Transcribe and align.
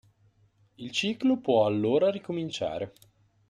Il 0.77 0.89
ciclo 0.89 1.37
può 1.37 1.67
allora 1.67 2.09
ricominciare. 2.09 2.91